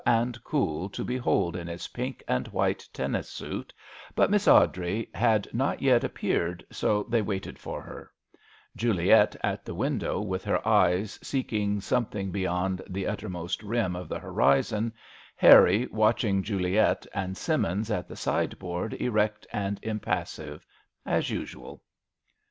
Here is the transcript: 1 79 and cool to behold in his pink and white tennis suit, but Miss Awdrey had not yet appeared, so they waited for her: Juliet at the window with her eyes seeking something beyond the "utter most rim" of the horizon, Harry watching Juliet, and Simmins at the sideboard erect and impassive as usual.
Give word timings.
1 0.05 0.05
79 0.07 0.23
and 0.25 0.43
cool 0.43 0.89
to 0.89 1.03
behold 1.03 1.55
in 1.55 1.67
his 1.67 1.89
pink 1.89 2.23
and 2.27 2.47
white 2.47 2.89
tennis 2.91 3.29
suit, 3.29 3.71
but 4.15 4.31
Miss 4.31 4.47
Awdrey 4.47 5.07
had 5.13 5.47
not 5.53 5.79
yet 5.79 6.03
appeared, 6.03 6.65
so 6.71 7.03
they 7.03 7.21
waited 7.21 7.59
for 7.59 7.83
her: 7.83 8.11
Juliet 8.75 9.35
at 9.43 9.63
the 9.63 9.75
window 9.75 10.19
with 10.19 10.43
her 10.43 10.67
eyes 10.67 11.19
seeking 11.21 11.81
something 11.81 12.31
beyond 12.31 12.81
the 12.89 13.05
"utter 13.05 13.29
most 13.29 13.61
rim" 13.61 13.95
of 13.95 14.09
the 14.09 14.17
horizon, 14.17 14.91
Harry 15.35 15.85
watching 15.91 16.41
Juliet, 16.41 17.05
and 17.13 17.37
Simmins 17.37 17.91
at 17.91 18.07
the 18.07 18.15
sideboard 18.15 18.95
erect 18.95 19.45
and 19.53 19.79
impassive 19.83 20.65
as 21.05 21.29
usual. 21.29 21.83